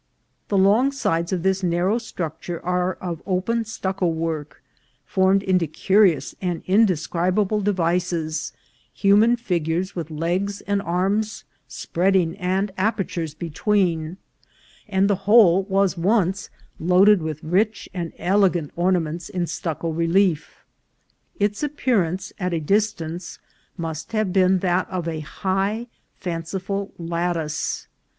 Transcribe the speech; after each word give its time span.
The 0.47 0.57
long 0.57 0.91
sides 0.91 1.31
of 1.31 1.43
this 1.43 1.61
narrow 1.61 1.99
struc 1.99 2.41
ture 2.41 2.59
are 2.65 2.93
of 2.93 3.21
open 3.27 3.65
stucco 3.65 4.07
work, 4.07 4.63
formed 5.05 5.43
into 5.43 5.67
curious 5.67 6.33
and 6.41 6.63
indescribable 6.65 7.61
devices, 7.61 8.51
human 8.91 9.35
figures 9.35 9.95
with 9.95 10.09
legs 10.09 10.61
and 10.61 10.81
arms 10.81 11.43
spreading 11.67 12.35
and 12.37 12.71
apertures 12.79 13.35
between; 13.35 14.17
and 14.87 15.07
the 15.07 15.29
whole 15.29 15.65
was 15.65 15.99
once 15.99 16.49
loaded 16.79 17.21
with 17.21 17.43
rich 17.43 17.87
and 17.93 18.11
elegant 18.17 18.71
ornaments 18.75 19.29
in 19.29 19.45
stucco 19.45 19.91
relief. 19.91 20.65
Its 21.39 21.61
appearance 21.61 22.33
at 22.39 22.53
a 22.55 22.59
distance 22.59 23.37
must 23.77 24.13
have 24.13 24.33
been 24.33 24.57
that 24.61 24.89
of 24.89 25.07
a 25.07 25.19
high, 25.19 25.85
fancifal 26.19 26.91
lattice. 26.97 27.85